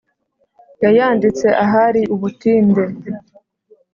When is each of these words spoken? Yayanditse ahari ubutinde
Yayanditse 0.83 1.47
ahari 1.63 2.01
ubutinde 2.13 2.83